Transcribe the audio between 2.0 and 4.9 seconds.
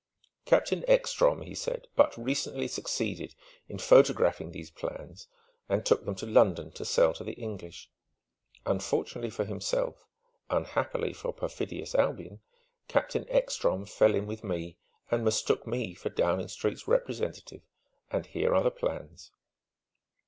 recently succeeded in photographing these